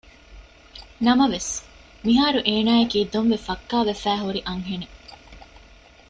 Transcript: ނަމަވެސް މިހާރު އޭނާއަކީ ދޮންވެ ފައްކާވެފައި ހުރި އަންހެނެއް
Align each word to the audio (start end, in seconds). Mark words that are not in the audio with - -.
ނަމަވެސް 1.05 1.51
މިހާރު 2.05 2.39
އޭނާއަކީ 2.47 2.99
ދޮންވެ 3.13 3.37
ފައްކާވެފައި 3.45 4.19
ހުރި 4.23 4.41
އަންހެނެއް 4.47 4.97